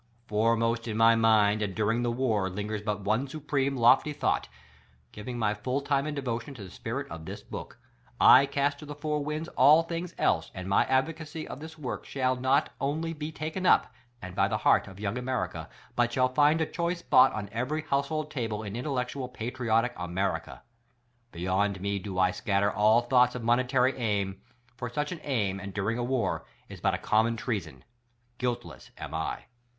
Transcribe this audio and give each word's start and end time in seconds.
Foremost 0.25 0.87
in 0.87 0.97
my 0.97 1.13
mind 1.15 1.61
and 1.61 1.75
during 1.75 2.01
the 2.01 2.09
WAR 2.11 2.49
lingers 2.49 2.81
but 2.81 3.01
one 3.01 3.27
supreme, 3.27 3.77
lofty 3.77 4.13
thought— 4.13 4.47
giving 5.11 5.37
my 5.37 5.53
full 5.53 5.79
time 5.79 6.07
and 6.07 6.15
devotion 6.15 6.55
to 6.55 6.63
the 6.63 6.71
spirit 6.71 7.05
of 7.11 7.25
this 7.25 7.43
book. 7.43 7.77
I 8.19 8.47
cast 8.47 8.79
to 8.79 8.87
the 8.87 8.95
four 8.95 9.23
winds 9.23 9.47
all 9.49 9.83
things 9.83 10.15
else, 10.17 10.49
and 10.55 10.67
my 10.67 10.85
advocacy 10.85 11.47
of 11.47 11.59
this 11.59 11.77
work 11.77 12.03
shall 12.03 12.35
not 12.35 12.71
only 12.81 13.13
be 13.13 13.31
taken 13.31 13.67
up, 13.67 13.93
and 14.23 14.33
by 14.33 14.47
the 14.47 14.57
hciart 14.57 14.87
of 14.87 14.99
young 14.99 15.19
America, 15.19 15.69
but 15.95 16.15
find 16.33 16.59
a 16.61 16.65
choice 16.65 17.01
spot 17.01 17.31
on 17.33 17.47
every 17.51 17.83
household 17.83 18.31
table 18.31 18.63
in 18.63 18.75
intellectual, 18.75 19.29
patriotic 19.29 19.93
America. 19.95 20.63
Beyond 21.31 21.79
me 21.79 21.99
do 21.99 22.17
I 22.17 22.31
scatter 22.31 22.71
all 22.73 23.01
thoughts 23.01 23.35
of 23.35 23.43
monetary 23.43 23.95
aim; 23.97 24.41
for 24.75 24.89
such 24.89 25.11
an 25.11 25.19
aim, 25.21 25.59
and 25.59 25.75
during 25.75 25.99
a 25.99 26.03
WAR, 26.03 26.43
is 26.69 26.81
but 26.81 26.99
common 27.03 27.37
treason: 27.37 27.83
Guiltless 28.39 28.89
am 28.97 29.13
I. 29.13 29.45